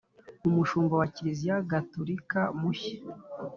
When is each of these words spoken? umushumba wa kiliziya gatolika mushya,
umushumba 0.47 0.93
wa 1.01 1.07
kiliziya 1.13 1.55
gatolika 1.71 2.39
mushya, 2.59 2.95